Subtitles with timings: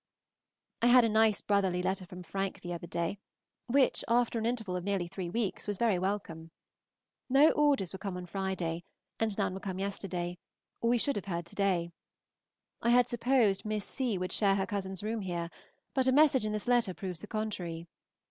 [0.81, 3.19] I had a nice brotherly letter from Frank the other day,
[3.67, 6.49] which, after an interval of nearly three weeks, was very welcome.
[7.29, 8.83] No orders were come on Friday,
[9.19, 10.39] and none were come yesterday,
[10.81, 11.91] or we should have heard to day.
[12.81, 14.17] I had supposed Miss C.
[14.17, 15.51] would share her cousin's room here,
[15.93, 17.87] but a message in this letter proves the contrary.